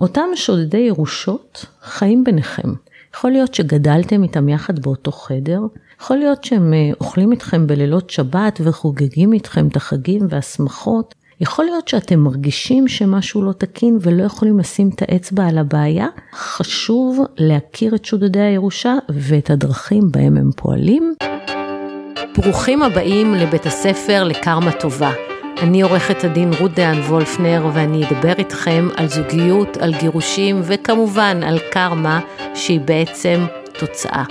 [0.00, 2.68] אותם שודדי ירושות חיים ביניכם.
[3.16, 5.60] יכול להיות שגדלתם איתם יחד באותו חדר,
[6.00, 11.88] יכול להיות שהם אה, אוכלים איתכם בלילות שבת וחוגגים איתכם את החגים והשמחות, יכול להיות
[11.88, 18.04] שאתם מרגישים שמשהו לא תקין ולא יכולים לשים את האצבע על הבעיה, חשוב להכיר את
[18.04, 21.14] שודדי הירושה ואת הדרכים בהם הם פועלים.
[22.36, 25.29] ברוכים הבאים לבית הספר לקרמה טובה.
[25.60, 31.58] אני עורכת הדין רות דהן וולפנר ואני אדבר איתכם על זוגיות, על גירושים וכמובן על
[31.70, 32.20] קרמה
[32.54, 33.46] שהיא בעצם
[33.78, 34.24] תוצאה.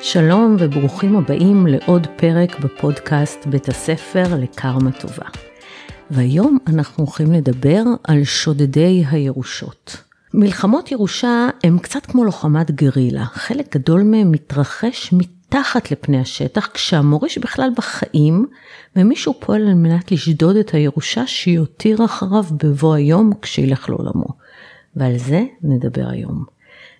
[0.00, 5.28] שלום וברוכים הבאים לעוד פרק בפודקאסט בית הספר לקרמה טובה.
[6.10, 9.96] והיום אנחנו הולכים לדבר על שודדי הירושות.
[10.34, 15.12] מלחמות ירושה הם קצת כמו לוחמת גרילה, חלק גדול מהם מתרחש
[15.48, 18.46] מתחת לפני השטח כשהמוריש בכלל בחיים
[18.96, 24.26] ומישהו פועל על מנת לשדוד את הירושה שיותיר אחריו בבוא היום כשילך לעולמו.
[24.96, 26.44] ועל זה נדבר היום.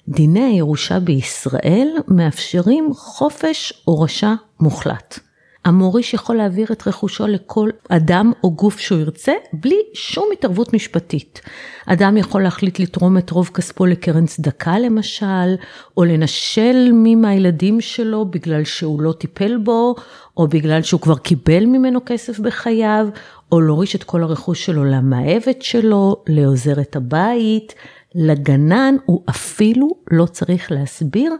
[0.08, 5.18] דיני הירושה בישראל מאפשרים חופש הורשה מוחלט.
[5.66, 11.40] המוריש יכול להעביר את רכושו לכל אדם או גוף שהוא ירצה, בלי שום התערבות משפטית.
[11.86, 15.54] אדם יכול להחליט לתרום את רוב כספו לקרן צדקה למשל,
[15.96, 19.94] או לנשל מי מהילדים שלו בגלל שהוא לא טיפל בו,
[20.36, 23.08] או בגלל שהוא כבר קיבל ממנו כסף בחייו,
[23.52, 27.74] או להוריש את כל הרכוש שלו למאהבת שלו, לעוזרת הבית,
[28.14, 31.32] לגנן, הוא אפילו לא צריך להסביר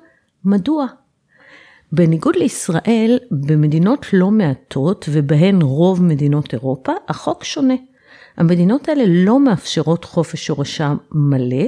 [0.44, 0.86] מדוע.
[1.92, 7.74] בניגוד לישראל, במדינות לא מעטות, ובהן רוב מדינות אירופה, החוק שונה.
[8.36, 11.64] המדינות האלה לא מאפשרות חופש הורשה מלא,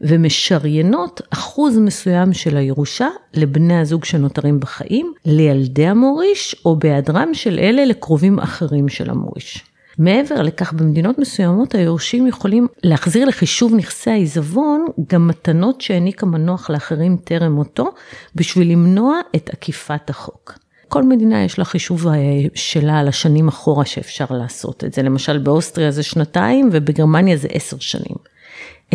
[0.00, 7.84] ומשריינות אחוז מסוים של הירושה לבני הזוג שנותרים בחיים, לילדי המוריש, או בהיעדרם של אלה
[7.84, 9.64] לקרובים אחרים של המוריש.
[9.98, 17.16] מעבר לכך, במדינות מסוימות היורשים יכולים להחזיר לחישוב נכסי העיזבון גם מתנות שהעניק המנוח לאחרים
[17.16, 17.90] טרם מותו,
[18.34, 20.58] בשביל למנוע את עקיפת החוק.
[20.88, 22.14] כל מדינה יש לה חישוב אה,
[22.54, 25.02] שלה על השנים אחורה שאפשר לעשות את זה.
[25.02, 28.16] למשל באוסטריה זה שנתיים ובגרמניה זה עשר שנים.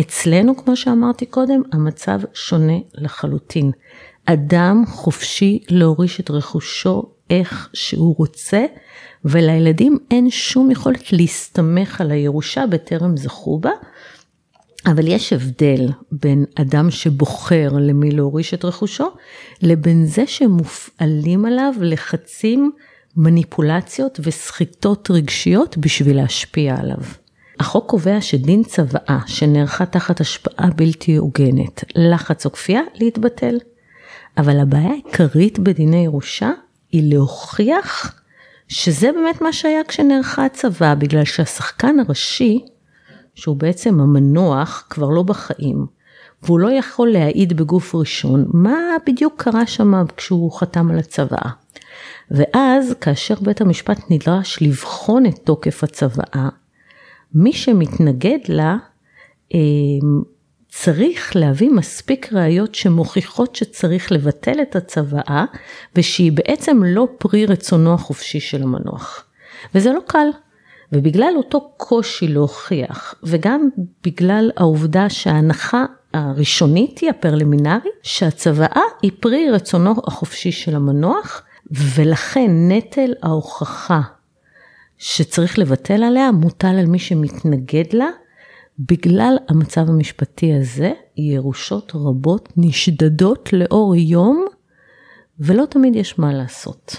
[0.00, 3.70] אצלנו, כמו שאמרתי קודם, המצב שונה לחלוטין.
[4.24, 8.64] אדם חופשי להוריש את רכושו איך שהוא רוצה,
[9.24, 13.70] ולילדים אין שום יכולת להסתמך על הירושה בטרם זכו בה.
[14.86, 19.08] אבל יש הבדל בין אדם שבוחר למי להוריש את רכושו,
[19.62, 22.72] לבין זה שמופעלים עליו לחצים,
[23.16, 27.04] מניפולציות וסחיטות רגשיות בשביל להשפיע עליו.
[27.60, 33.58] החוק קובע שדין צוואה שנערכה תחת השפעה בלתי הוגנת, לחץ או כפייה, להתבטל.
[34.38, 36.50] אבל הבעיה העיקרית בדיני ירושה
[36.92, 38.20] היא להוכיח
[38.68, 42.64] שזה באמת מה שהיה כשנערכה הצבא, בגלל שהשחקן הראשי,
[43.34, 45.86] שהוא בעצם המנוח, כבר לא בחיים,
[46.42, 51.50] והוא לא יכול להעיד בגוף ראשון מה בדיוק קרה שם כשהוא חתם על הצוואה.
[52.30, 56.48] ואז כאשר בית המשפט נדרש לבחון את תוקף הצוואה,
[57.34, 58.76] מי שמתנגד לה
[59.54, 60.22] אמ,
[60.70, 65.44] צריך להביא מספיק ראיות שמוכיחות שצריך לבטל את הצוואה
[65.96, 69.24] ושהיא בעצם לא פרי רצונו החופשי של המנוח.
[69.74, 70.28] וזה לא קל.
[70.92, 73.68] ובגלל אותו קושי להוכיח וגם
[74.04, 83.12] בגלל העובדה שההנחה הראשונית היא הפרלימינרית שהצוואה היא פרי רצונו החופשי של המנוח ולכן נטל
[83.22, 84.00] ההוכחה
[84.98, 88.08] שצריך לבטל עליה מוטל על מי שמתנגד לה
[88.88, 94.46] בגלל המצב המשפטי הזה, ירושות רבות נשדדות לאור יום,
[95.38, 96.96] ולא תמיד יש מה לעשות.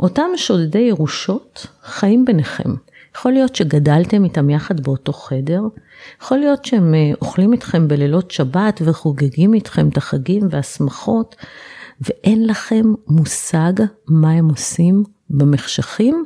[0.00, 2.70] אותם שודדי ירושות חיים ביניכם.
[3.16, 5.60] יכול להיות שגדלתם איתם יחד באותו חדר,
[6.22, 11.36] יכול להיות שהם אה, אוכלים איתכם בלילות שבת וחוגגים איתכם את החגים והשמחות,
[12.00, 13.72] ואין לכם מושג
[14.08, 16.24] מה הם עושים במחשכים,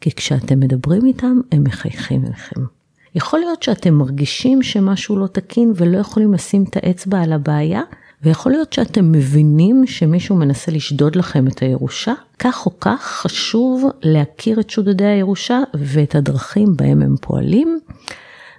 [0.00, 2.77] כי כשאתם מדברים איתם הם מחייכים אליכם.
[3.18, 7.82] יכול להיות שאתם מרגישים שמשהו לא תקין ולא יכולים לשים את האצבע על הבעיה,
[8.22, 14.60] ויכול להיות שאתם מבינים שמישהו מנסה לשדוד לכם את הירושה, כך או כך חשוב להכיר
[14.60, 17.78] את שודדי הירושה ואת הדרכים בהם הם פועלים.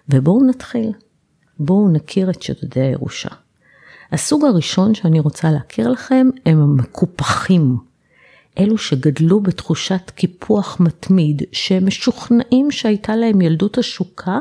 [0.10, 0.92] ובואו נתחיל.
[1.60, 3.30] בואו נכיר את שודדי הירושה.
[4.12, 7.89] הסוג הראשון שאני רוצה להכיר לכם הם המקופחים.
[8.60, 14.38] אלו שגדלו בתחושת קיפוח מתמיד, שהם משוכנעים שהייתה להם ילדות עשוקה,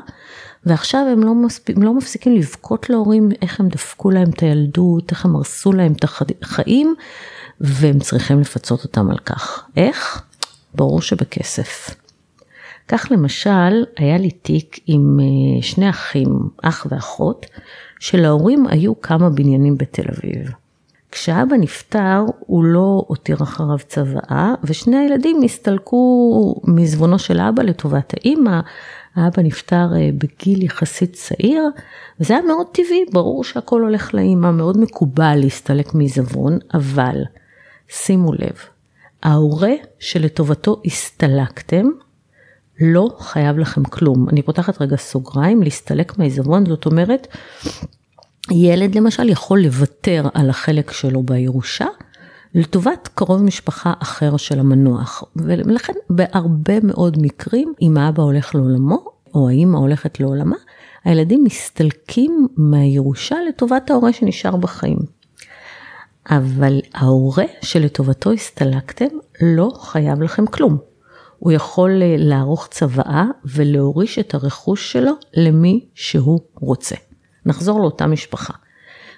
[0.67, 1.71] ועכשיו הם לא, מספ...
[1.71, 5.93] הם לא מפסיקים לבכות להורים איך הם דפקו להם את הילדות, איך הם הרסו להם
[5.93, 6.05] את
[6.43, 6.95] החיים,
[7.61, 9.67] והם צריכים לפצות אותם על כך.
[9.77, 10.23] איך?
[10.75, 11.95] ברור שבכסף.
[12.89, 16.29] כך למשל, היה לי תיק עם אה, שני אחים,
[16.63, 17.47] אח ואחות,
[18.01, 20.51] שלהורים היו כמה בניינים בתל אביב.
[21.13, 28.61] כשאבא נפטר, הוא לא הותיר אחריו צוואה, ושני הילדים הסתלקו מעזבונו של אבא לטובת האימא.
[29.19, 31.63] האבא נפטר אה, בגיל יחסית צעיר,
[32.21, 37.23] וזה היה מאוד טבעי, ברור שהכל הולך לאימא, מאוד מקובל להסתלק מעיזבון, אבל
[37.89, 38.57] שימו לב,
[39.23, 41.87] ההורה שלטובתו הסתלקתם,
[42.81, 44.29] לא חייב לכם כלום.
[44.29, 47.27] אני פותחת רגע סוגריים, להסתלק מהעיזבון, זאת אומרת,
[48.51, 51.87] ילד למשל יכול לוותר על החלק שלו בירושה,
[52.55, 55.25] לטובת קרוב משפחה אחר של המנוח.
[55.37, 59.05] ולכן בהרבה מאוד מקרים, אם האבא הולך לעולמו,
[59.35, 60.57] או האמא הולכת לעולמה,
[61.05, 64.99] הילדים מסתלקים מהירושה לטובת ההורה שנשאר בחיים.
[66.31, 69.07] אבל ההורה שלטובתו הסתלקתם
[69.41, 70.79] לא חייב לכם כלום.
[71.39, 76.97] הוא יכול אה, לערוך צוואה ולהוריש את הרכוש שלו למי שהוא רוצה.
[77.47, 78.53] נחזור לאותה משפחה.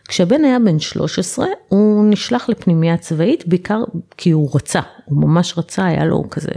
[0.09, 3.83] כשהבן היה בן 13, הוא נשלח לפנימייה צבאית, בעיקר
[4.17, 6.51] כי הוא רצה, הוא ממש רצה, היה לו כזה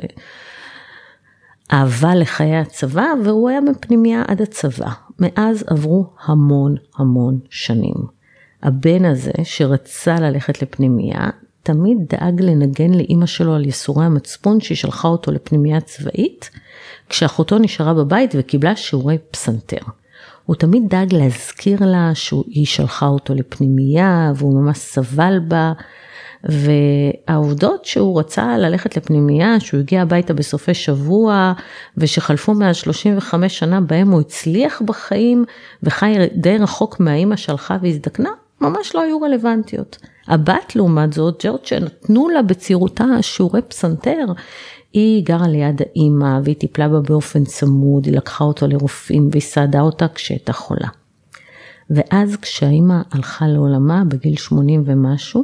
[1.73, 4.89] אהבה לחיי הצבא, והוא היה בפנימייה עד הצבא.
[5.19, 7.95] מאז עברו המון המון שנים.
[8.63, 11.29] הבן הזה, שרצה ללכת לפנימייה,
[11.63, 16.49] תמיד דאג לנגן לאימא שלו על ייסורי המצפון שהיא שלחה אותו לפנימייה צבאית,
[17.09, 19.81] כשאחותו נשארה בבית וקיבלה שיעורי פסנתר.
[20.45, 25.73] הוא תמיד דאג להזכיר לה שהיא שלחה אותו לפנימייה והוא ממש סבל בה.
[26.43, 31.53] והעובדות שהוא רצה ללכת לפנימייה, שהוא הגיע הביתה בסופי שבוע,
[31.97, 35.45] ושחלפו מאז 35 שנה בהם הוא הצליח בחיים,
[35.83, 38.29] וחי די רחוק מהאימא שהלכה והזדקנה,
[38.61, 39.97] ממש לא היו רלוונטיות.
[40.27, 44.25] הבת לעומת זאת, ג'ורג' שנתנו לה בצעירותה שיעורי פסנתר,
[44.93, 49.81] היא גרה ליד האימא והיא טיפלה בה באופן צמוד, היא לקחה אותו לרופאים והיא סעדה
[49.81, 50.87] אותה כשהייתה חולה.
[51.89, 55.43] ואז כשהאימא הלכה לעולמה בגיל 80 ומשהו,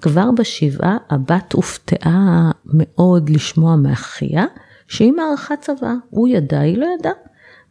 [0.00, 4.44] כבר בשבעה הבת הופתעה מאוד לשמוע מאחיה
[4.88, 7.12] שאימא ערכה צוואה, הוא ידע, היא לא ידעה.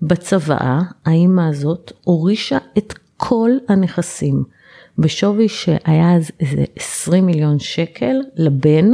[0.02, 4.44] בצוואה האימא הזאת הורישה את כל הנכסים
[4.98, 8.92] בשווי שהיה אז איזה 20 מיליון שקל לבן,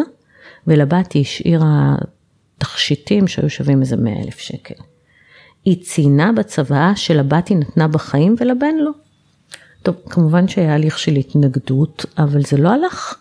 [0.67, 1.95] ולבת היא השאירה
[2.57, 4.75] תכשיטים שהיו שווים איזה 100 אלף שקל.
[5.65, 8.91] היא ציינה בצוואה שלבת היא נתנה בחיים ולבן לא.
[9.83, 13.15] טוב, כמובן שהיה הליך של התנגדות, אבל זה לא הלך.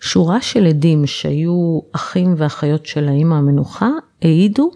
[0.00, 3.88] שורה של עדים שהיו אחים ואחיות של האימא המנוחה,
[4.22, 4.70] העידו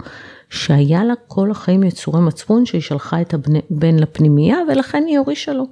[0.51, 5.65] שהיה לה כל החיים יצורי מצפון שהיא שלחה את הבן לפנימייה ולכן היא הורישה לו.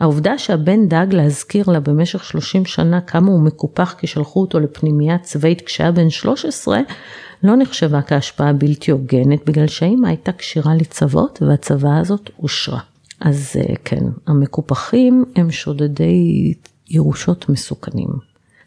[0.00, 5.18] העובדה שהבן דאג להזכיר לה במשך 30 שנה כמה הוא מקופח כי שלחו אותו לפנימייה
[5.18, 6.80] צבאית כשהיה בן 13,
[7.42, 12.80] לא נחשבה כהשפעה בלתי הוגנת, בגלל שהאימא הייתה כשירה לצוות והצוואה הזאת אושרה.
[13.20, 16.54] אז אה, כן, המקופחים הם שודדי
[16.90, 18.08] ירושות מסוכנים.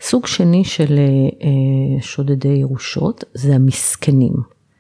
[0.02, 1.00] סוג שני של
[1.44, 4.34] אה, שודדי ירושות זה המסכנים.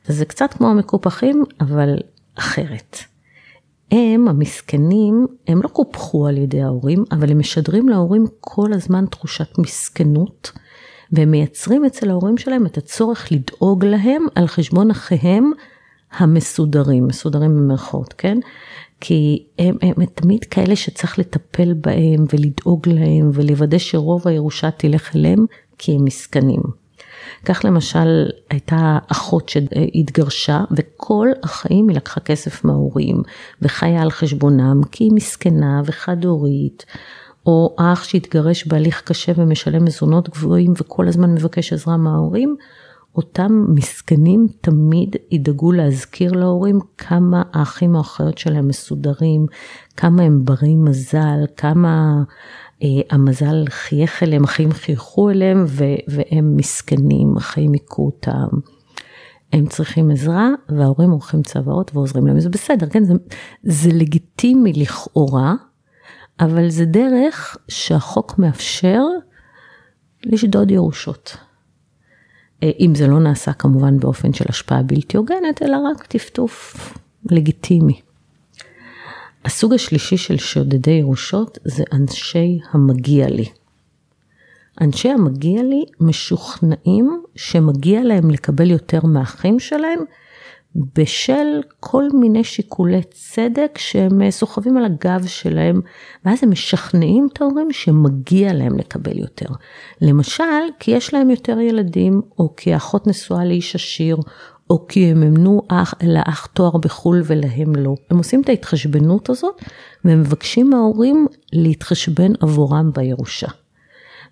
[0.08, 1.98] זה קצת כמו המקופחים, אבל
[2.36, 2.98] אחרת.
[3.92, 9.58] הם, המסכנים, הם לא קופחו על ידי ההורים, אבל הם משדרים להורים כל הזמן תחושת
[9.58, 10.52] מסכנות,
[11.12, 15.52] והם מייצרים אצל ההורים שלהם את הצורך לדאוג להם על חשבון אחיהם
[16.18, 18.38] המסודרים, מסודרים במרכאות, כן?
[19.02, 25.16] כי הם, הם, הם תמיד כאלה שצריך לטפל בהם ולדאוג להם ולוודא שרוב הירושה תלך
[25.16, 25.46] אליהם,
[25.78, 26.62] כי הם מסכנים.
[27.46, 33.22] כך למשל הייתה אחות שהתגרשה וכל החיים היא לקחה כסף מההורים
[33.62, 36.86] וחיה על חשבונם כי היא מסכנה וחד הורית.
[37.46, 42.56] או אח שהתגרש בהליך קשה ומשלם מזונות גבוהים וכל הזמן מבקש עזרה מההורים,
[43.16, 49.46] אותם מסכנים תמיד ידאגו להזכיר להורים כמה האחים או האחיות שלהם מסודרים,
[49.98, 52.24] כמה הם ברי מזל, כמה
[52.84, 58.58] אה, המזל חייך אליהם, החיים חייכו אליהם ו- והם מסכנים, החיים היכו אותם.
[59.54, 63.14] הם צריכים עזרה וההורים עורכים צוואות ועוזרים להם, זה בסדר, כן, זה,
[63.64, 65.56] זה לגיטימי לכאורה,
[66.40, 69.02] אבל זה דרך שהחוק מאפשר
[70.24, 71.38] לשדוד ירושות.
[72.64, 76.76] אה, אם זה לא נעשה כמובן באופן של השפעה בלתי הוגנת, אלא רק טפטוף
[77.32, 78.02] לגיטימי.
[79.46, 83.46] הסוג השלישי של שודדי ירושות זה אנשי המגיע לי.
[84.82, 90.00] אנשי המגיע לי משוכנעים שמגיע להם לקבל יותר מהאחים שלהם
[90.96, 95.82] בשל כל מיני שיקולי צדק שהם סוחבים על הגב שלהם,
[96.26, 99.46] ואז הם משכנעים את ההורים שמגיע להם לקבל יותר.
[100.02, 100.44] למשל,
[100.80, 104.18] כי יש להם יותר ילדים, או כי האחות נשואה לאיש עשיר,
[104.70, 107.96] או כי הם אמנו אח, לאח תואר בחו"ל ולהם לא.
[108.10, 109.62] הם עושים את ההתחשבנות הזאת
[110.06, 113.48] והם מבקשים מההורים להתחשבן עבורם בירושה.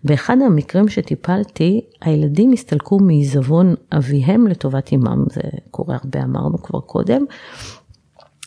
[0.03, 5.41] באחד המקרים שטיפלתי, הילדים הסתלקו מעיזבון אביהם לטובת אמם, זה
[5.71, 7.25] קורה הרבה, אמרנו כבר קודם.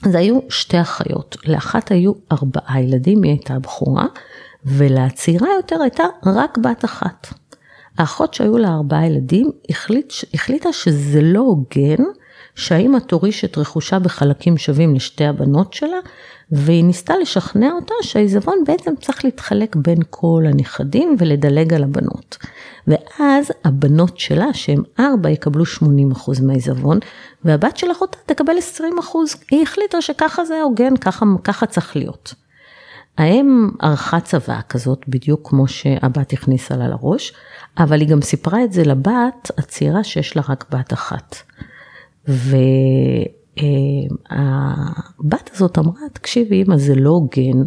[0.05, 4.07] זה היו שתי אחיות, לאחת היו ארבעה ילדים, היא הייתה הבכורה,
[4.65, 7.27] ולצעירה יותר הייתה רק בת אחת.
[7.99, 12.05] האחות שהיו לה ארבעה ילדים החליט, החליטה שזה לא הוגן
[12.55, 15.99] שהאימא תוריש את רכושה בחלקים שווים לשתי הבנות שלה,
[16.51, 22.39] והיא ניסתה לשכנע אותה שהעיזבון בעצם צריך להתחלק בין כל הנכדים ולדלג על הבנות.
[22.87, 26.99] ואז הבנות שלה, שהן ארבע, יקבלו 80% מהעיזבון,
[27.45, 28.83] והבת של אחותה תקבל 20%.
[29.51, 32.35] היא החליטה שככה זה הוגן, ככה, ככה צריך להיות.
[33.19, 37.33] האם ערכה צוואה כזאת, בדיוק כמו שהבת הכניסה לה לראש,
[37.79, 41.37] אבל היא גם סיפרה את זה לבת הצעירה שיש לה רק בת אחת.
[43.57, 47.63] והבת הזאת אמרה, תקשיבי אמא, זה לא הוגן.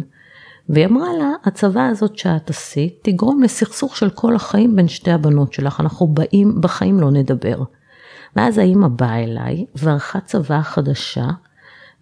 [0.68, 5.52] והיא אמרה לה, הצוואה הזאת שאת עשית תגרום לסכסוך של כל החיים בין שתי הבנות
[5.52, 7.62] שלך, אנחנו באים, בחיים לא נדבר.
[8.36, 11.26] ואז האמא באה אליי וערכה צוואה חדשה,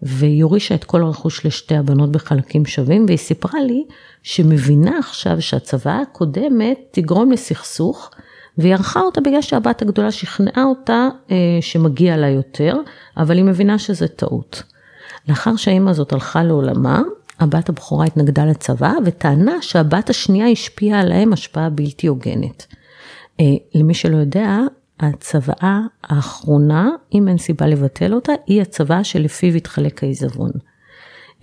[0.01, 3.85] והיא הורישה את כל הרכוש לשתי הבנות בחלקים שווים, והיא סיפרה לי
[4.23, 8.11] שמבינה עכשיו שהצוואה הקודמת תגרום לסכסוך,
[8.59, 12.77] והיא ערכה אותה בגלל שהבת הגדולה שכנעה אותה אה, שמגיע לה יותר,
[13.17, 14.63] אבל היא מבינה שזה טעות.
[15.27, 17.01] לאחר שהאימא הזאת הלכה לעולמה,
[17.39, 22.65] הבת הבכורה התנגדה לצבא וטענה שהבת השנייה השפיעה עליהם השפעה בלתי הוגנת.
[23.39, 24.57] אה, למי שלא יודע,
[24.99, 30.51] הצוואה האחרונה, אם אין סיבה לבטל אותה, היא הצוואה שלפיו התחלק העיזבון.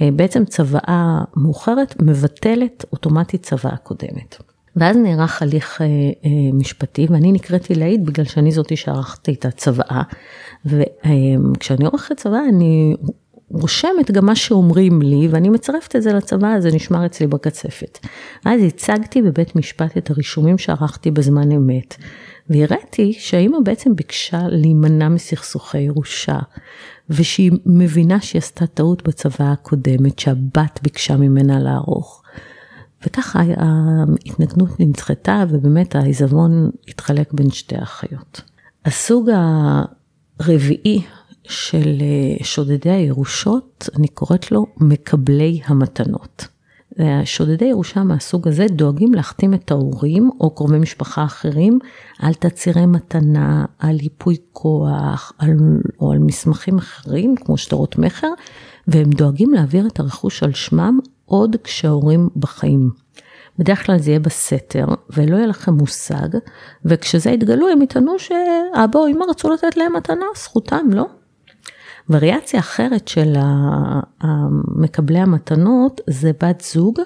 [0.00, 4.55] אה, בעצם צוואה מאוחרת מבטלת אוטומטית צוואה קודמת.
[4.76, 10.02] ואז נערך הליך אה, אה, משפטי ואני נקראתי להעיד בגלל שאני זאתי שערכתי את הצוואה.
[10.64, 12.96] וכשאני עורכת צוואה אני
[13.50, 17.98] רושמת גם מה שאומרים לי ואני מצרפת את זה לצוואה, זה נשמר אצלי בקצפת.
[18.44, 21.96] אז הצגתי בבית משפט את הרישומים שערכתי בזמן אמת.
[22.50, 26.38] והראיתי שהאימא בעצם ביקשה להימנע מסכסוכי ירושה,
[27.10, 32.22] ושהיא מבינה שהיא עשתה טעות בצוואה הקודמת, שהבת ביקשה ממנה לערוך.
[33.06, 38.40] וככה ההתנגנות נדחתה, ובאמת העיזבון התחלק בין שתי האחיות.
[38.84, 39.30] הסוג
[40.40, 41.02] הרביעי
[41.44, 42.02] של
[42.42, 46.48] שודדי הירושות, אני קוראת לו מקבלי המתנות.
[47.24, 51.78] שודדי ירושה מהסוג הזה דואגים להחתים את ההורים או קרובי משפחה אחרים
[52.18, 55.50] על תצהירי מתנה, על ייפוי כוח, על,
[56.00, 58.28] או על מסמכים אחרים כמו שטרות מכר,
[58.88, 62.90] והם דואגים להעביר את הרכוש על שמם עוד כשההורים בחיים.
[63.58, 66.28] בדרך כלל זה יהיה בסתר, ולא יהיה לכם מושג,
[66.84, 71.06] וכשזה יתגלו הם יטענו שאבא או אמא רצו לתת להם מתנה, זכותם, לא?
[72.10, 73.34] וריאציה אחרת של
[74.76, 77.00] מקבלי המתנות זה בת זוג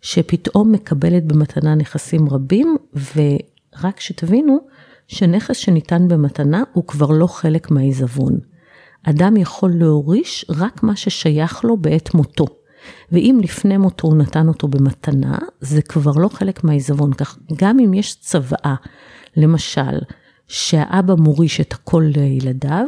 [0.00, 4.58] שפתאום מקבלת במתנה נכסים רבים, ורק שתבינו
[5.08, 8.38] שנכס שניתן במתנה הוא כבר לא חלק מהעיזבון.
[9.02, 12.46] אדם יכול להוריש רק מה ששייך לו בעת מותו.
[13.12, 17.12] ואם לפני מותו הוא נתן אותו במתנה, זה כבר לא חלק מהעיזבון.
[17.12, 18.74] כך גם אם יש צוואה,
[19.36, 19.98] למשל,
[20.48, 22.86] שהאבא מוריש את הכל לילדיו,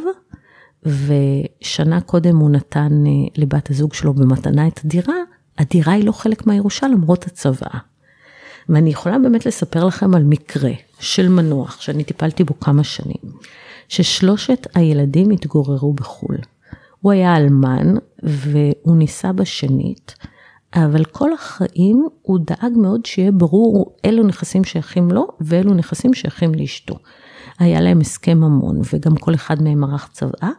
[0.82, 5.14] ושנה קודם הוא נתן אה, לבת הזוג שלו במתנה את הדירה,
[5.58, 7.78] הדירה היא לא חלק מהירושה למרות הצוואה.
[8.68, 13.32] ואני יכולה באמת לספר לכם על מקרה של מנוח שאני טיפלתי בו כמה שנים,
[13.88, 16.36] ששלושת הילדים התגוררו בחו"ל.
[17.04, 20.14] הוא היה אלמן והוא נישא בשנית,
[20.74, 26.54] אבל כל החיים הוא דאג מאוד שיהיה ברור אילו נכסים שייכים לו ואילו נכסים שייכים
[26.54, 26.94] לאשתו.
[27.58, 30.50] היה להם הסכם ממון, וגם כל אחד מהם ערך צוואה,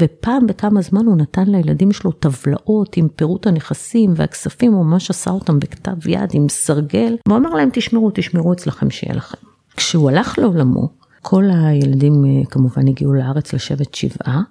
[0.00, 5.30] ופעם בכמה זמן הוא נתן לילדים שלו טבלאות עם פירוט הנכסים והכספים, הוא ממש עשה
[5.30, 9.38] אותם בכתב יד עם סרגל, והוא אמר להם תשמרו, תשמרו אצלכם שיהיה לכם.
[9.76, 10.88] כשהוא הלך לעולמו,
[11.22, 14.42] כל הילדים אה, כמובן הגיעו לארץ לשבת שבעה,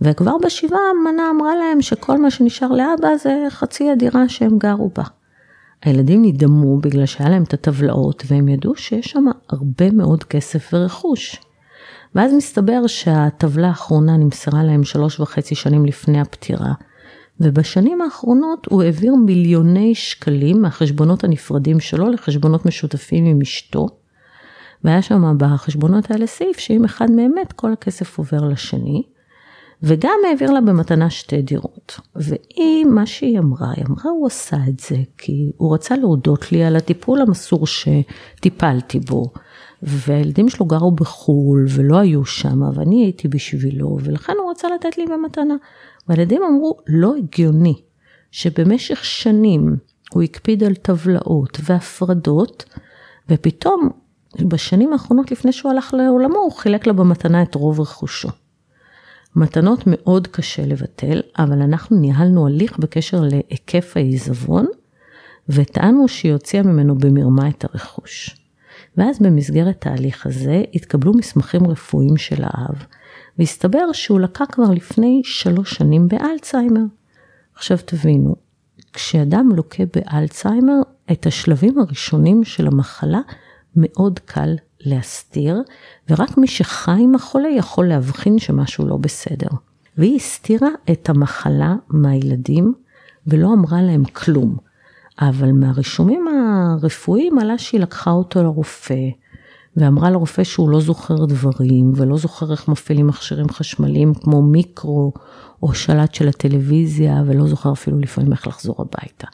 [0.00, 5.04] וכבר בשבעה המנה אמרה להם שכל מה שנשאר לאבא זה חצי הדירה שהם גרו בה.
[5.82, 11.40] הילדים נדהמו בגלל שהיה להם את הטבלאות והם ידעו שיש שם הרבה מאוד כסף ורכוש.
[12.14, 16.72] ואז מסתבר שהטבלה האחרונה נמסרה להם שלוש וחצי שנים לפני הפטירה,
[17.40, 23.86] ובשנים האחרונות הוא העביר מיליוני שקלים מהחשבונות הנפרדים שלו לחשבונות משותפים עם אשתו,
[24.84, 29.02] והיה שם בחשבונות האלה סעיף שאם אחד מהם מת כל הכסף עובר לשני,
[29.82, 32.00] וגם העביר לה במתנה שתי דירות.
[32.16, 36.64] והיא, מה שהיא אמרה, היא אמרה, הוא עשה את זה כי הוא רצה להודות לי
[36.64, 39.32] על הטיפול המסור שטיפלתי בו.
[39.82, 45.06] והילדים שלו גרו בחו"ל ולא היו שם, ואני הייתי בשבילו, ולכן הוא רצה לתת לי
[45.06, 45.54] במתנה.
[46.08, 47.74] והילדים אמרו, לא הגיוני
[48.30, 49.76] שבמשך שנים
[50.12, 52.64] הוא הקפיד על טבלאות והפרדות,
[53.28, 53.88] ופתאום
[54.40, 58.28] בשנים האחרונות לפני שהוא הלך לעולמו, הוא חילק לה במתנה את רוב רכושו.
[59.36, 64.66] מתנות מאוד קשה לבטל, אבל אנחנו ניהלנו הליך בקשר להיקף העיזבון,
[65.48, 68.36] וטענו שהיא הוציאה ממנו במרמה את הרכוש.
[68.96, 72.84] ואז במסגרת ההליך הזה התקבלו מסמכים רפואיים של האב,
[73.38, 76.84] והסתבר שהוא לקה כבר לפני שלוש שנים באלצהיימר.
[77.54, 78.36] עכשיו תבינו,
[78.92, 80.80] כשאדם לוקה באלצהיימר,
[81.12, 83.20] את השלבים הראשונים של המחלה
[83.76, 85.62] מאוד קל להסתיר,
[86.10, 89.48] ורק מי שחי עם החולה יכול להבחין שמשהו לא בסדר.
[89.98, 92.74] והיא הסתירה את המחלה מהילדים
[93.26, 94.56] ולא אמרה להם כלום.
[95.20, 99.08] אבל מהרישומים הרפואיים עלה שהיא לקחה אותו לרופא,
[99.76, 105.12] ואמרה לרופא שהוא לא זוכר דברים, ולא זוכר איך מפעילים מכשירים חשמליים כמו מיקרו
[105.62, 109.26] או שלט של הטלוויזיה, ולא זוכר אפילו לפעמים איך לחזור הביתה.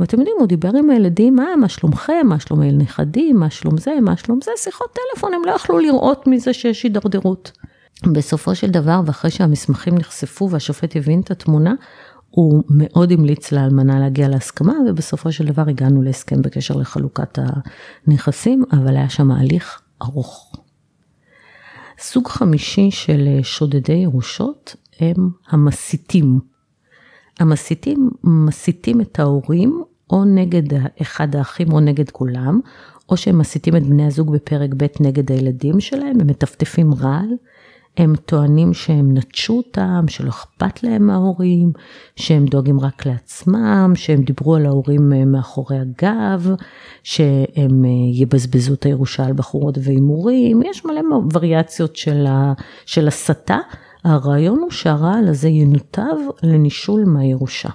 [0.00, 3.90] ואתם יודעים, הוא דיבר עם הילדים, מה, מה שלומכם, מה שלום הנכדים, מה שלום זה,
[4.02, 7.52] מה שלום זה, שיחות טלפון, הם לא יכלו לראות מזה שיש הידרדרות.
[8.12, 11.74] בסופו של דבר, ואחרי שהמסמכים נחשפו והשופט הבין את התמונה,
[12.30, 17.38] הוא מאוד המליץ לאלמנה להגיע להסכמה, ובסופו של דבר הגענו להסכם בקשר לחלוקת
[18.06, 20.52] הנכסים, אבל היה שם הליך ארוך.
[21.98, 26.40] סוג חמישי של שודדי ירושות הם המסיתים.
[27.40, 30.62] המסיתים מסיתים את ההורים או נגד
[31.02, 32.60] אחד האחים או נגד כולם,
[33.08, 37.28] או שהם מסיתים את בני הזוג בפרק ב' נגד הילדים שלהם, הם מטפטפים רעל,
[37.98, 41.72] הם טוענים שהם נטשו אותם, שלא אכפת להם מההורים,
[42.16, 46.50] שהם דואגים רק לעצמם, שהם דיברו על ההורים אה, מאחורי הגב,
[47.02, 51.00] שהם אה, יבזבזו את הירושה על בחורות והימורים, יש מלא
[51.34, 52.52] וריאציות של, ה,
[52.86, 53.58] של הסתה.
[54.04, 57.68] הרעיון הוא שהרעל הזה ינותב לנישול מהירושה.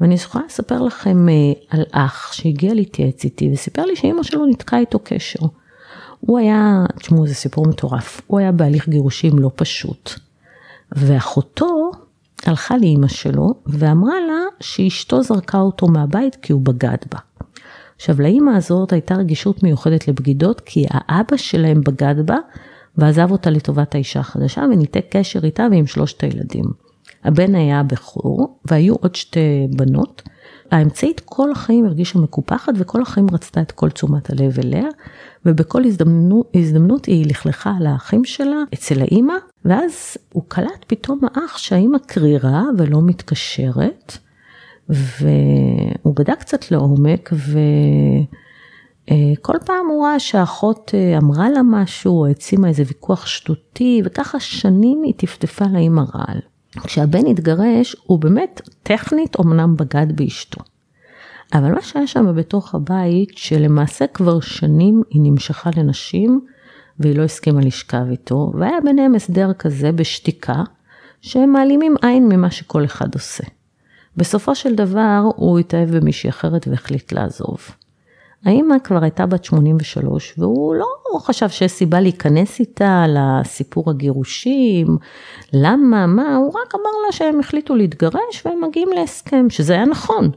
[0.00, 1.34] ואני יכולה לספר לכם אה,
[1.70, 5.40] על אח שהגיע להתייעץ איתי וסיפר לי שאימא שלו נתקעה איתו קשר.
[6.20, 10.10] הוא היה, תשמעו, זה סיפור מטורף, הוא היה בהליך גירושים לא פשוט.
[10.92, 11.90] ואחותו
[12.46, 17.18] הלכה לאימא שלו ואמרה לה שאשתו זרקה אותו מהבית כי הוא בגד בה.
[17.96, 22.36] עכשיו לאימא הזאת הייתה רגישות מיוחדת לבגידות כי האבא שלהם בגד בה
[22.96, 26.64] ועזב אותה לטובת האישה החדשה וניתק קשר איתה ועם שלושת הילדים.
[27.24, 30.22] הבן היה הבכור והיו עוד שתי בנות.
[30.70, 34.88] האמצעית כל החיים הרגישה מקופחת וכל החיים רצתה את כל תשומת הלב אליה
[35.46, 41.58] ובכל הזדמנות, הזדמנות היא לכלכה על האחים שלה אצל האימא, ואז הוא קלט פתאום האח
[41.58, 44.18] שהאימא קרירה ולא מתקשרת,
[44.88, 47.32] והוא בדק קצת לעומק,
[49.08, 54.40] וכל פעם הוא ראה שהאחות אה, אמרה לה משהו, או העצימה איזה ויכוח שטותי, וככה
[54.40, 56.40] שנים היא טפטפה לאימא רעל.
[56.84, 60.60] כשהבן התגרש, הוא באמת טכנית אמנם בגד באשתו.
[61.54, 66.40] אבל מה שהיה שם בתוך הבית, שלמעשה כבר שנים היא נמשכה לנשים
[66.98, 70.62] והיא לא הסכימה לשכב איתו, והיה ביניהם הסדר כזה בשתיקה,
[71.20, 73.44] שהם מעלימים עין ממה שכל אחד עושה.
[74.16, 77.58] בסופו של דבר הוא התאהב במישהי אחרת והחליט לעזוב.
[78.44, 84.98] האמא כבר הייתה בת 83 והוא לא חשב שיש סיבה להיכנס איתה לסיפור הגירושים,
[85.52, 90.30] למה, מה, הוא רק אמר לה שהם החליטו להתגרש והם מגיעים להסכם, שזה היה נכון.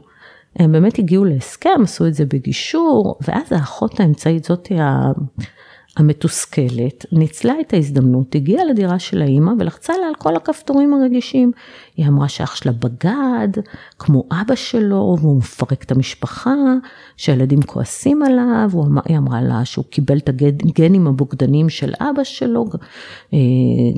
[0.56, 4.74] הם באמת הגיעו להסכם, עשו את זה בגישור, ואז האחות האמצעית זאתי
[5.96, 11.52] המתוסכלת, ניצלה את ההזדמנות, הגיעה לדירה של האימא ולחצה לה על כל הכפתורים הרגישים.
[11.96, 13.48] היא אמרה שאח שלה בגד,
[13.98, 16.54] כמו אבא שלו, והוא מפרק את המשפחה,
[17.16, 18.70] שהילדים כועסים עליו,
[19.04, 22.66] היא אמרה לה שהוא קיבל את הגנים הבוגדנים של אבא שלו,
[23.32, 23.38] אה,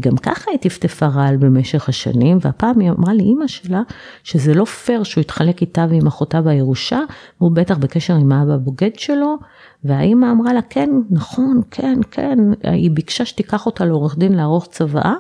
[0.00, 3.82] גם ככה היא טפטפה רעל במשך השנים, והפעם היא אמרה לאימא שלה
[4.24, 7.00] שזה לא פייר שהוא התחלק איתה ועם אחותה בירושה,
[7.40, 9.36] והוא בטח בקשר עם האבא הבוגד שלו.
[9.84, 15.14] והאימא אמרה לה, כן, נכון, כן, כן, היא ביקשה שתיקח אותה לעורך דין לערוך צוואה,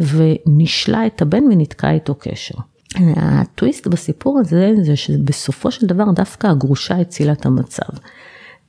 [0.00, 2.54] ונשלה את הבן וניתקה איתו קשר.
[3.16, 7.92] הטוויסט בסיפור הזה, זה שבסופו של דבר דווקא הגרושה הצילה את המצב.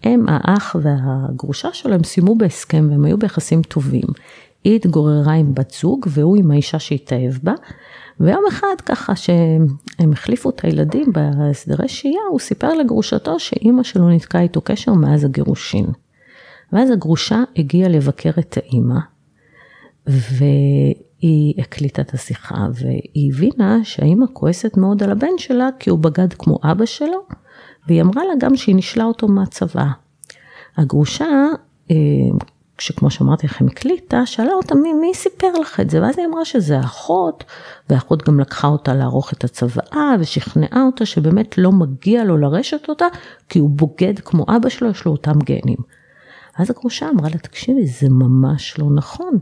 [0.03, 4.07] הם, האח והגרושה שלו, הם סיימו בהסכם והם היו ביחסים טובים.
[4.65, 7.53] היא התגוררה עם בת זוג והוא עם האישה שהתאהב בה,
[8.19, 14.41] ויום אחד ככה שהם החליפו את הילדים בהסדרי שהייה, הוא סיפר לגרושתו שאימא שלו נתקעה
[14.41, 15.85] איתו קשר מאז הגירושין.
[16.73, 18.99] ואז הגרושה הגיעה לבקר את האימא,
[20.07, 25.99] והיא היא הקליטה את השיחה והיא הבינה שהאימא כועסת מאוד על הבן שלה כי הוא
[25.99, 27.25] בגד כמו אבא שלו,
[27.87, 29.85] והיא אמרה לה גם שהיא נשלה אותו מהצבא.
[30.77, 31.45] הגרושה,
[32.77, 36.45] כשכמו שאמרתי לכם הקליטה, שאלה אותה מי, מי סיפר לך את זה, ואז היא אמרה
[36.45, 37.43] שזה אחות,
[37.89, 43.05] והאחות גם לקחה אותה לערוך את הצוואה ושכנעה אותה שבאמת לא מגיע לו לרשת אותה,
[43.49, 45.77] כי הוא בוגד כמו אבא שלו, יש לו אותם גנים.
[46.57, 49.39] אז הגרושה אמרה לה, תקשיבי, זה ממש לא נכון.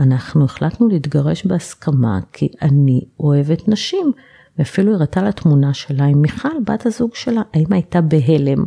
[0.00, 4.12] אנחנו החלטנו להתגרש בהסכמה כי אני אוהבת נשים,
[4.58, 7.42] ואפילו הראתה לה תמונה שלה עם מיכל, בת הזוג שלה.
[7.54, 8.64] האמא הייתה בהלם,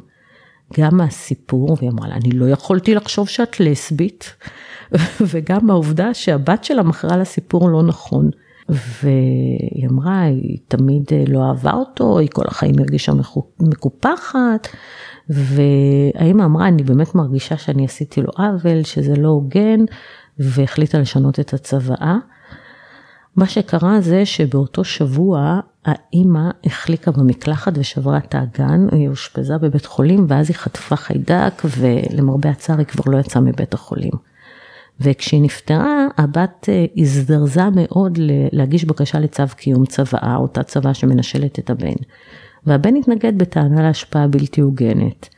[0.78, 4.36] גם מהסיפור, והיא אמרה לה, אני לא יכולתי לחשוב שאת לסבית,
[5.32, 8.30] וגם מהעובדה שהבת שלה מכרה לה סיפור לא נכון.
[8.70, 13.12] והיא אמרה, היא תמיד לא אהבה אותו, היא כל החיים הרגישה
[13.60, 14.68] מקופחת,
[15.30, 19.80] והאמא אמרה, אני באמת מרגישה שאני עשיתי לו עוול, שזה לא הוגן,
[20.40, 22.18] והחליטה לשנות את הצוואה.
[23.36, 30.26] מה שקרה זה שבאותו שבוע האימא החליקה במקלחת ושברה את האגן, היא אושפזה בבית חולים
[30.30, 34.12] ואז היא חטפה חיידק ולמרבה הצער היא כבר לא יצאה מבית החולים.
[35.00, 38.19] וכשהיא נפטרה, הבת אה, הזדרזה מאוד
[38.52, 41.93] להגיש בקשה לצו קיום צוואה, אותה צוואה שמנשלת את הבן.
[42.65, 45.30] והבן התנגד בטענה להשפעה בלתי הוגנת.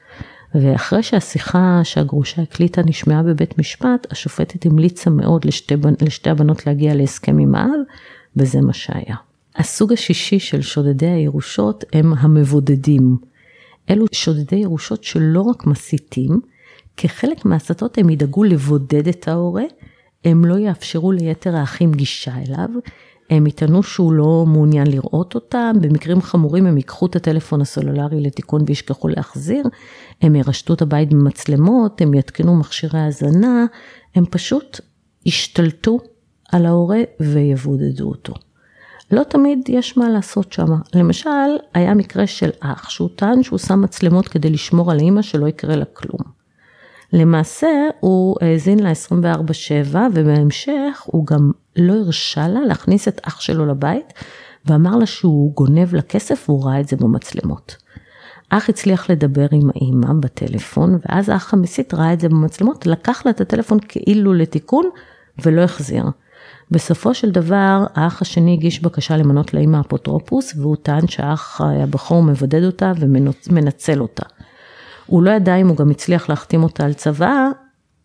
[0.61, 7.37] ואחרי שהשיחה שהגרושה הקליטה נשמעה בבית משפט, השופטת המליצה מאוד לשתי, לשתי הבנות להגיע להסכם
[7.37, 7.79] עם האב,
[8.35, 9.15] וזה מה שהיה.
[9.55, 13.17] הסוג השישי של שודדי הירושות הם המבודדים.
[13.89, 16.39] אלו שודדי ירושות שלא רק מסיתים,
[16.97, 19.63] כחלק מהסתות הם ידאגו לבודד את ההורה,
[20.25, 22.69] הם לא יאפשרו ליתר האחים גישה אליו,
[23.29, 28.61] הם יטענו שהוא לא מעוניין לראות אותם, במקרים חמורים הם ייקחו את הטלפון הסלולרי לתיקון
[28.67, 29.63] וישכחו להחזיר,
[30.21, 33.65] הם ירשתו את הבית במצלמות, הם יתקנו מכשירי האזנה,
[34.15, 34.79] הם פשוט
[35.25, 35.99] ישתלטו
[36.51, 38.33] על ההורה ויבודדו אותו.
[39.11, 40.67] לא תמיד יש מה לעשות שם.
[40.93, 41.29] למשל,
[41.73, 45.75] היה מקרה של אח שהוא טען שהוא שם מצלמות כדי לשמור על האמא שלא יקרה
[45.75, 46.21] לה כלום.
[47.13, 53.65] למעשה הוא האזין לה 24/7 ובהמשך הוא גם לא הרשה לה להכניס את אח שלו
[53.65, 54.13] לבית
[54.65, 57.75] ואמר לה שהוא גונב לה כסף והוא ראה את זה במצלמות.
[58.49, 63.31] אח הצליח לדבר עם האימא בטלפון ואז האח המסית ראה את זה במצלמות, לקח לה
[63.31, 64.89] את הטלפון כאילו לתיקון
[65.45, 66.03] ולא החזיר.
[66.71, 72.63] בסופו של דבר האח השני הגיש בקשה למנות לאימא אפוטרופוס והוא טען שהאח הבכור מבודד
[72.63, 74.25] אותה ומנצל אותה.
[75.05, 77.49] הוא לא ידע אם הוא גם הצליח להחתים אותה על צוואה,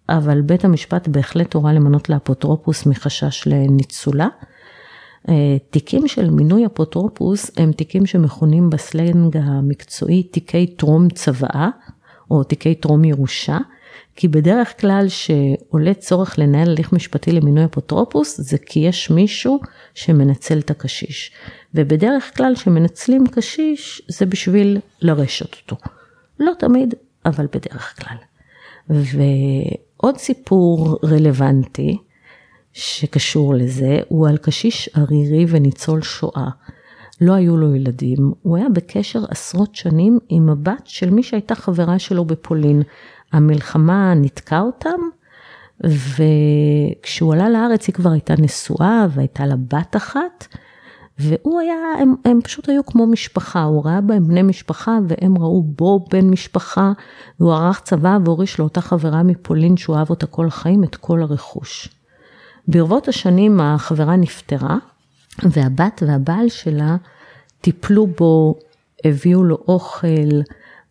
[0.09, 4.29] אבל בית המשפט בהחלט הורה למנות לאפוטרופוס מחשש לניצולה.
[5.29, 11.69] אה, תיקים של מינוי אפוטרופוס הם תיקים שמכונים בסלנג המקצועי תיקי טרום צוואה
[12.31, 13.59] או תיקי טרום ירושה,
[14.17, 19.61] כי בדרך כלל שעולה צורך לנהל הליך משפטי למינוי אפוטרופוס זה כי יש מישהו
[19.95, 21.33] שמנצל את הקשיש.
[21.75, 25.77] ובדרך כלל שמנצלים קשיש זה בשביל לרשת אותו.
[26.41, 26.95] לא תמיד,
[27.27, 28.17] אבל בדרך כלל.
[28.91, 31.99] ועוד סיפור רלוונטי
[32.73, 36.49] שקשור לזה, הוא על קשיש ערירי וניצול שואה.
[37.21, 41.99] לא היו לו ילדים, הוא היה בקשר עשרות שנים עם הבת של מי שהייתה חברה
[41.99, 42.83] שלו בפולין.
[43.33, 45.01] המלחמה ניתקה אותם,
[45.85, 50.47] וכשהוא עלה לארץ היא כבר הייתה נשואה והייתה לה בת אחת,
[51.19, 55.63] והוא היה, הם, הם פשוט היו כמו משפחה, הוא ראה בהם בני משפחה והם ראו
[55.63, 56.93] בו בן משפחה,
[57.41, 62.00] והוא ערך צבא והוריש לאותה חברה מפולין שהוא אהב אותה כל החיים, את כל הרכוש.
[62.69, 64.77] ברבות השנים החברה נפטרה,
[65.43, 66.97] והבת והבעל שלה
[67.61, 68.55] טיפלו בו,
[69.05, 70.41] הביאו לו אוכל,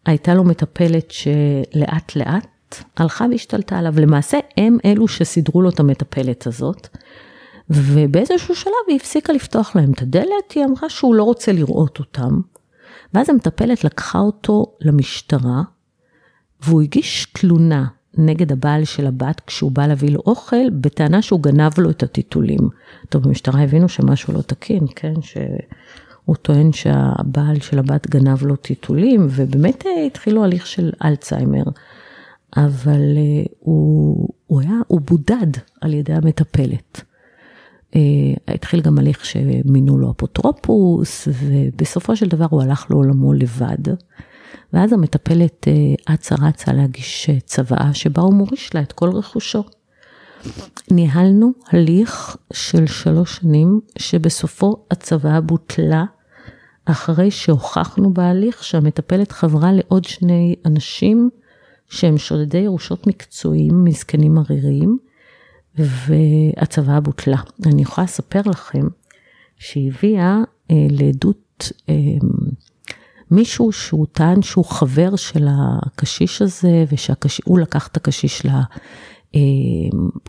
[0.05, 3.93] הייתה לו מטפלת שלאט לאט הלכה והשתלטה עליו.
[3.99, 6.87] למעשה הם אלו שסידרו לו את המטפלת הזאת.
[7.69, 12.41] ובאיזשהו שלב היא הפסיקה לפתוח להם את הדלת, היא אמרה שהוא לא רוצה לראות אותם.
[13.13, 15.61] ואז המטפלת לקחה אותו למשטרה,
[16.61, 17.85] והוא הגיש תלונה
[18.19, 22.69] נגד הבעל של הבת כשהוא בא להביא לו אוכל, בטענה שהוא גנב לו את הטיטולים.
[23.09, 25.13] טוב, במשטרה הבינו שמשהו לא תקין, כן?
[25.21, 31.63] שהוא טוען שהבעל של הבת גנב לו טיטולים, ובאמת אה, התחילו הליך של אלצהיימר.
[32.57, 35.51] אבל אה, הוא, הוא היה, הוא בודד
[35.81, 37.03] על ידי המטפלת.
[37.95, 38.01] אה,
[38.47, 43.93] התחיל גם הליך שמינו לו אפוטרופוס, ובסופו של דבר הוא הלך לעולמו לבד.
[44.73, 49.63] ואז המטפלת אה, אצה רצה להגיש אה, צוואה שבה הוא מוריש לה את כל רכושו.
[50.91, 56.05] ניהלנו הליך של שלוש שנים שבסופו הצוואה בוטלה
[56.85, 61.29] אחרי שהוכחנו בהליך שהמטפלת חברה לעוד שני אנשים
[61.89, 64.97] שהם שודדי ירושות מקצועיים מזקנים עריריים
[65.75, 67.37] והצוואה בוטלה.
[67.65, 68.87] אני יכולה לספר לכם
[69.57, 70.37] שהיא הביאה
[70.71, 71.93] אה, לעדות אה,
[73.31, 78.45] מישהו שהוא טען שהוא חבר של הקשיש הזה, ושהוא לקח את הקשיש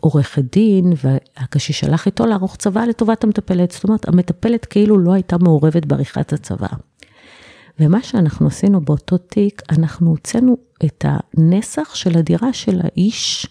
[0.01, 3.71] לעורכת דין, והקשיש שלח איתו לערוך צבא לטובת המטפלת.
[3.71, 6.67] זאת אומרת, המטפלת כאילו לא הייתה מעורבת בעריכת הצבא.
[7.79, 13.47] ומה שאנחנו עשינו באותו תיק, אנחנו הוצאנו את הנסח של הדירה של האיש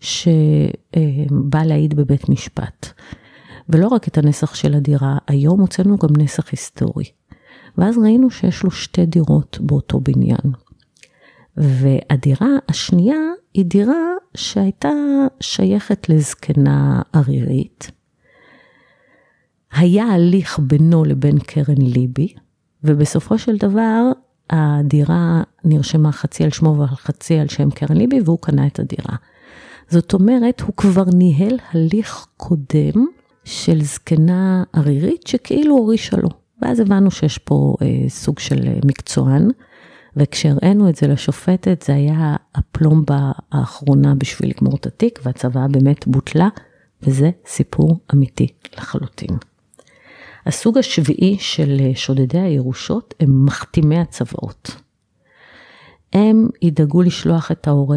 [0.00, 2.86] שבא להעיד בבית משפט.
[3.68, 7.04] ולא רק את הנסח של הדירה, היום הוצאנו גם נסח היסטורי.
[7.78, 10.52] ואז ראינו שיש לו שתי דירות באותו בניין.
[11.56, 13.18] והדירה השנייה
[13.54, 14.92] היא דירה שהייתה
[15.40, 17.90] שייכת לזקנה ערירית.
[19.72, 22.34] היה הליך בינו לבין קרן ליבי,
[22.84, 24.02] ובסופו של דבר
[24.50, 29.16] הדירה נרשמה חצי על שמו וחצי על שם קרן ליבי, והוא קנה את הדירה.
[29.88, 33.06] זאת אומרת, הוא כבר ניהל הליך קודם
[33.44, 36.28] של זקנה ערירית שכאילו הורישה לו.
[36.62, 39.48] ואז הבנו שיש פה אה, סוג של אה, מקצוען,
[40.16, 46.48] וכשהראינו את זה לשופטת, זה היה הפלומבה האחרונה בשביל לגמור את התיק, והצוואה באמת בוטלה,
[47.02, 49.36] וזה סיפור אמיתי לחלוטין.
[50.46, 54.70] הסוג השביעי של אה, שודדי הירושות הם מחתימי הצוואות.
[56.12, 57.96] הם ידאגו לשלוח את ההורה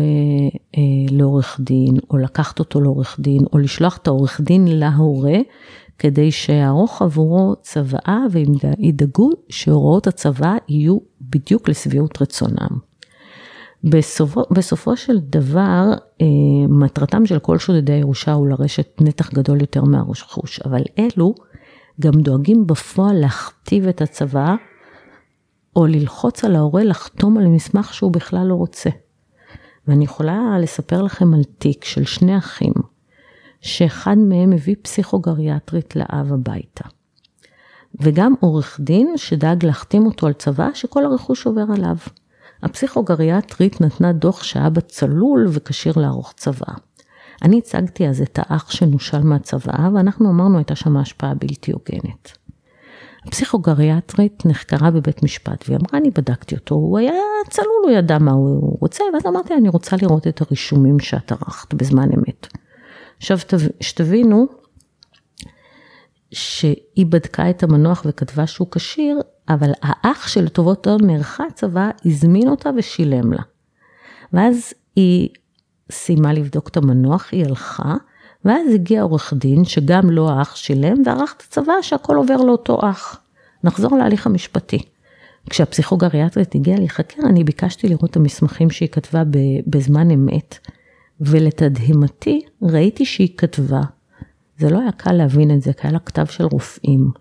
[0.78, 5.38] אה, לעורך דין, או לקחת אותו לעורך דין, או לשלוח את העורך דין להורה,
[6.02, 12.78] כדי שיערוך עבורו צוואה, והם ידאגו שהוראות הצוואה יהיו בדיוק לשביעות רצונם.
[13.84, 15.84] בסופו, בסופו של דבר,
[16.22, 16.26] אה,
[16.70, 21.36] מטרתם של כל שודדי הירושה הוא לרשת נתח גדול יותר מהרכוש, אבל אלו
[22.00, 24.56] גם דואגים בפועל להכתיב את הצוואה
[25.76, 28.90] או ללחוץ על ההורה לחתום על מסמך שהוא בכלל לא רוצה.
[29.88, 32.74] ואני יכולה לספר לכם על תיק של שני אחים,
[33.62, 36.84] שאחד מהם הביא פסיכוגריאטרית לאב הביתה.
[38.00, 41.96] וגם עורך דין שדאג להחתים אותו על צבא שכל הרכוש עובר עליו.
[42.64, 46.74] הפסיכוגריאטרית נתנה דוח שאבא צלול וכשיר לערוך צבא.
[47.42, 52.38] אני הצגתי אז את האח שנושל מהצבא, ואנחנו אמרנו הייתה שם השפעה בלתי הוגנת.
[53.28, 57.14] הפסיכוגריאטרית נחקרה בבית משפט והיא אמרה, אני בדקתי אותו, הוא היה
[57.50, 61.74] צלול, הוא ידע מה הוא רוצה, ואז אמרתי, אני רוצה לראות את הרישומים שאת ערכת
[61.74, 62.48] בזמן אמת.
[63.22, 63.38] עכשיו
[63.82, 64.48] שתבינו,
[66.32, 72.70] שהיא בדקה את המנוח וכתבה שהוא כשיר, אבל האח של טובותו נערכה צבא, הזמין אותה
[72.78, 73.42] ושילם לה.
[74.34, 75.30] ואז היא
[75.92, 77.96] סיימה לבדוק את המנוח, היא הלכה,
[78.46, 82.80] ואז הגיע עורך דין, שגם לו לא האח שילם, וערך את הצבא שהכל עובר לאותו
[82.84, 83.22] אח.
[83.64, 84.80] נחזור להליך המשפטי.
[85.50, 89.24] כשהפסיכוגריאטרית הגיעה להיחקר, אני ביקשתי לראות את המסמכים שהיא כתבה
[89.68, 90.60] בזמן אמת,
[91.22, 93.82] ולתדהמתי ראיתי שהיא כתבה.
[94.58, 97.12] זה לא היה קל להבין את זה, כי היה לה כתב של רופאים.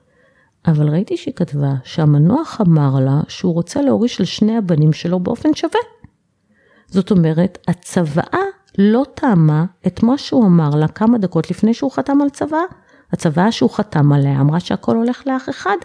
[0.66, 5.80] אבל ראיתי שהיא כתבה שהמנוח אמר לה שהוא רוצה להוריש לשני הבנים שלו באופן שווה.
[6.86, 8.42] זאת אומרת, הצוואה
[8.78, 12.62] לא טעמה את מה שהוא אמר לה כמה דקות לפני שהוא חתם על צוואה.
[13.12, 15.76] הצוואה שהוא חתם עליה אמרה שהכל הולך לאח אחד.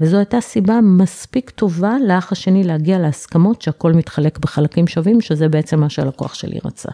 [0.00, 5.80] וזו הייתה סיבה מספיק טובה לאח השני להגיע להסכמות שהכל מתחלק בחלקים שווים, שזה בעצם
[5.80, 6.90] מה שהלקוח שלי רצה.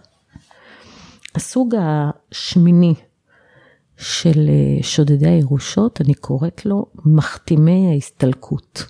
[1.38, 2.94] הסוג השמיני
[3.96, 8.86] של אה, שודדי הירושות, אני קוראת לו מחתימי ההסתלקות.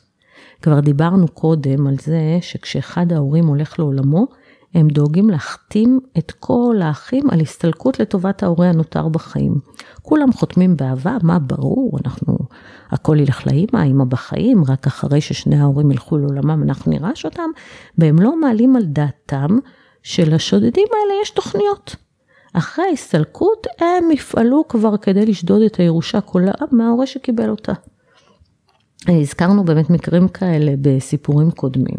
[0.63, 4.27] כבר דיברנו קודם על זה שכשאחד ההורים הולך לעולמו,
[4.75, 9.55] הם דואגים להחתים את כל האחים על הסתלקות לטובת ההורה הנותר בחיים.
[10.03, 12.39] כולם חותמים באהבה, מה ברור, אנחנו,
[12.91, 17.51] הכל ילך לאימא, האימא בחיים, רק אחרי ששני ההורים ילכו לעולמם אנחנו נירש אותם,
[17.99, 19.59] והם לא מעלים על דעתם
[20.03, 22.08] שלשודדים האלה יש תוכניות.
[22.53, 27.73] אחרי ההסתלקות הם יפעלו כבר כדי לשדוד את הירושה כולה מההורה שקיבל אותה.
[29.09, 31.99] הזכרנו באמת מקרים כאלה בסיפורים קודמים.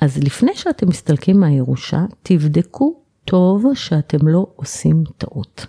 [0.00, 5.66] אז לפני שאתם מסתלקים מהירושה, תבדקו טוב שאתם לא עושים טעות.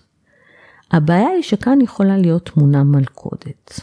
[0.91, 3.79] הבעיה היא שכאן יכולה להיות תמונה מלכודת.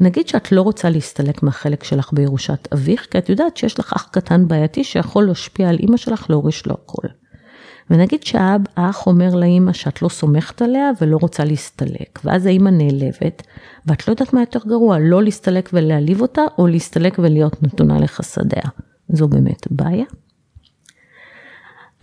[0.00, 4.08] נגיד שאת לא רוצה להסתלק מהחלק שלך בירושת אביך, כי את יודעת שיש לך אח
[4.12, 7.08] קטן בעייתי שיכול להשפיע על אימא שלך להוריש לו הכל.
[7.90, 13.42] ונגיד שהאח אומר לאימא שאת לא סומכת עליה ולא רוצה להסתלק, ואז האימא נעלבת,
[13.86, 18.62] ואת לא יודעת מה יותר גרוע, לא להסתלק ולהעליב אותה, או להסתלק ולהיות נתונה לחסדיה.
[19.08, 20.04] זו באמת בעיה.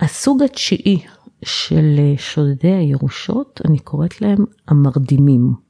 [0.00, 1.02] הסוג התשיעי
[1.42, 5.66] של שודדי הירושות, אני קוראת להם המרדימים.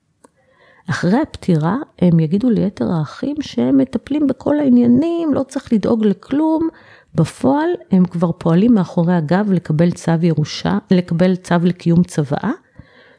[0.91, 6.69] אחרי הפטירה הם יגידו ליתר האחים שהם מטפלים בכל העניינים, לא צריך לדאוג לכלום.
[7.17, 12.51] בפועל הם כבר פועלים מאחורי הגב לקבל צו ירושה, לקבל צו לקיום צוואה,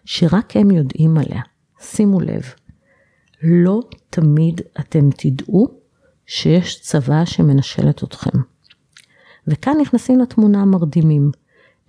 [0.05, 1.41] שרק הם יודעים עליה.
[1.79, 2.43] שימו לב,
[3.43, 3.79] לא
[4.09, 5.67] תמיד אתם תדעו
[6.25, 8.39] שיש צבא שמנשלת אתכם.
[9.47, 11.31] וכאן נכנסים לתמונה המרדימים.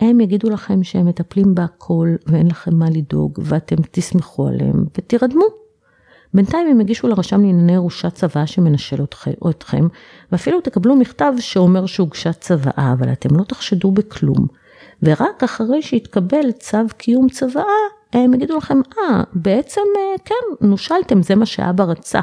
[0.01, 5.68] הם יגידו לכם שהם מטפלים בהכל ואין לכם מה לדאוג ואתם תסמכו עליהם ותירדמו.
[6.35, 9.03] בינתיים הם יגישו לרשם לענייני ירושה צוואה שמנשל
[9.51, 9.87] אתכם,
[10.33, 14.47] ואפילו תקבלו מכתב שאומר שהוגשה צוואה, אבל אתם לא תחשדו בכלום.
[15.03, 17.65] ורק אחרי שיתקבל צו קיום צוואה,
[18.13, 22.21] הם יגידו לכם, אה, בעצם אה, כן, נושלתם, זה מה שאבא רצה,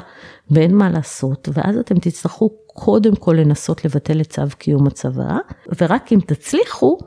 [0.52, 5.38] ואין מה לעשות, ואז אתם תצטרכו קודם כל לנסות לבטל את צו קיום הצוואה,
[5.82, 6.98] ורק אם תצליחו,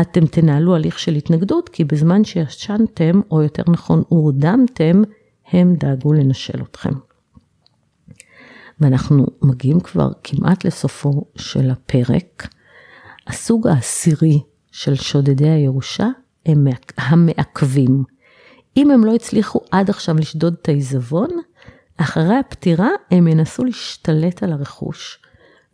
[0.00, 5.02] אתם תנהלו הליך של התנגדות, כי בזמן שישנתם, או יותר נכון הורדמתם,
[5.52, 6.92] הם דאגו לנשל אתכם.
[8.80, 12.48] ואנחנו מגיעים כבר כמעט לסופו של הפרק.
[13.26, 16.08] הסוג העשירי של שודדי הירושה
[16.46, 18.04] הם המעכבים.
[18.76, 21.28] אם הם לא הצליחו עד עכשיו לשדוד את העיזבון,
[21.96, 25.18] אחרי הפטירה הם ינסו להשתלט על הרכוש,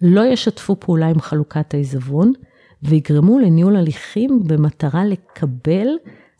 [0.02, 2.32] לא ישתפו פעולה עם חלוקת העיזבון,
[2.82, 5.88] ויגרמו לניהול הליכים במטרה לקבל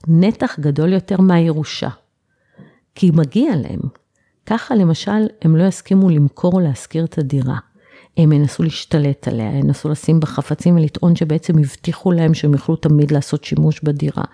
[0.09, 1.89] נתח גדול יותר מהירושה.
[2.95, 3.81] כי מגיע להם.
[4.47, 7.59] ככה למשל, הם לא יסכימו למכור או להשכיר את הדירה.
[8.17, 13.11] הם ינסו להשתלט עליה, ינסו לשים בה חפצים ולטעון שבעצם הבטיחו להם שהם יוכלו תמיד
[13.11, 14.25] לעשות שימוש בדירה.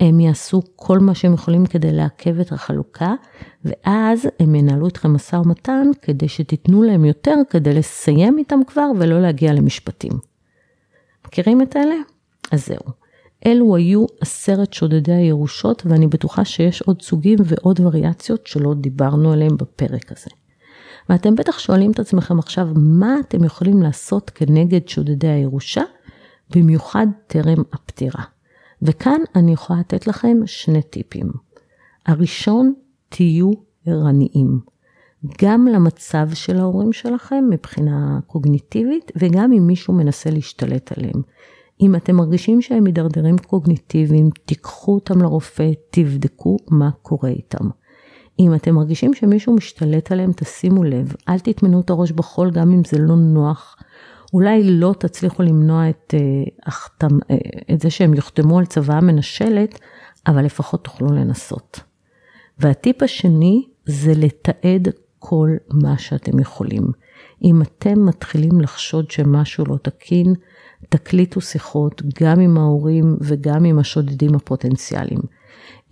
[0.00, 3.14] הם יעשו כל מה שהם יכולים כדי לעכב את החלוקה,
[3.64, 9.20] ואז הם ינהלו איתכם משא ומתן כדי שתיתנו להם יותר, כדי לסיים איתם כבר ולא
[9.20, 10.12] להגיע למשפטים.
[11.26, 11.94] מכירים את אלה?
[12.52, 13.07] אז זהו.
[13.46, 19.56] אלו היו עשרת שודדי הירושות, ואני בטוחה שיש עוד סוגים ועוד וריאציות שלא דיברנו עליהם
[19.56, 20.30] בפרק הזה.
[21.08, 25.82] ואתם בטח שואלים את עצמכם עכשיו, מה אתם יכולים לעשות כנגד שודדי הירושה,
[26.56, 28.24] במיוחד טרם הפטירה.
[28.82, 31.30] וכאן אני יכולה לתת לכם שני טיפים.
[32.06, 32.74] הראשון,
[33.08, 33.50] תהיו
[33.86, 34.60] ערניים.
[35.42, 41.22] גם למצב של ההורים שלכם מבחינה קוגניטיבית, וגם אם מישהו מנסה להשתלט עליהם.
[41.80, 47.68] אם אתם מרגישים שהם מידרדרים קוגניטיביים, תיקחו אותם לרופא, תבדקו מה קורה איתם.
[48.40, 52.84] אם אתם מרגישים שמישהו משתלט עליהם, תשימו לב, אל תטמנו את הראש בחול גם אם
[52.84, 53.76] זה לא נוח.
[54.34, 57.06] אולי לא תצליחו למנוע את, uh,
[57.74, 59.80] את זה שהם יוחתמו על צוואה מנשלת,
[60.26, 61.80] אבל לפחות תוכלו לנסות.
[62.58, 64.88] והטיפ השני זה לתעד
[65.18, 66.84] כל מה שאתם יכולים.
[67.44, 70.34] אם אתם מתחילים לחשוד שמשהו לא תקין,
[70.88, 75.20] תקליטו שיחות גם עם ההורים וגם עם השודדים הפוטנציאליים.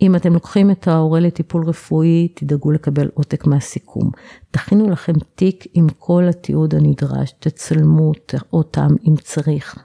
[0.01, 4.11] אם אתם לוקחים את ההורה לטיפול רפואי, תדאגו לקבל עותק מהסיכום.
[4.51, 8.11] תכינו לכם תיק עם כל התיעוד הנדרש, תצלמו
[8.53, 9.75] אותם אם צריך,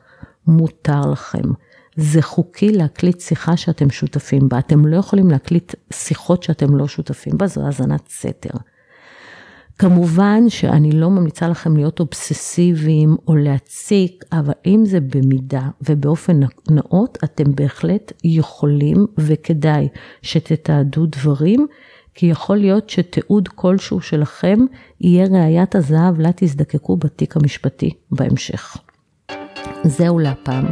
[0.47, 1.43] מותר לכם.
[1.97, 7.39] זה חוקי להקליט שיחה שאתם שותפים בה, אתם לא יכולים להקליט שיחות שאתם לא שותפים
[7.39, 8.59] בה, זו האזנת סתר.
[9.79, 17.19] כמובן שאני לא ממליצה לכם להיות אובססיביים או להציק, אבל אם זה במידה ובאופן נאות,
[17.25, 19.89] אתם בהחלט יכולים וכדאי
[20.23, 21.67] שתתעדו דברים,
[22.15, 24.59] כי יכול להיות שתיעוד כלשהו שלכם
[25.01, 28.77] יהיה ראיית הזהב לה תזדקקו בתיק המשפטי בהמשך.
[29.85, 30.67] זהו להפעם.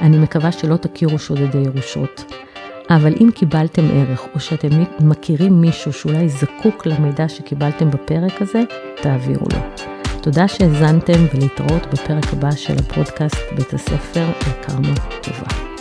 [0.00, 2.24] אני מקווה שלא תכירו שודדי ירושות.
[2.90, 4.68] אבל אם קיבלתם ערך, או שאתם
[5.00, 8.62] מכירים מישהו שאולי זקוק למידע שקיבלתם בפרק הזה,
[9.02, 9.58] תעבירו לו.
[10.22, 15.77] תודה שהאזנתם ולהתראות בפרק הבא של הפודקאסט בית הספר לקרמה טובה.